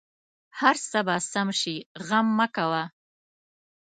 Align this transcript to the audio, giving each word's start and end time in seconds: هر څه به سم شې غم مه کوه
هر 0.59 0.75
څه 0.89 0.99
به 1.07 1.15
سم 1.31 1.47
شې 1.59 1.75
غم 2.07 2.27
مه 2.37 2.47
کوه 2.55 2.83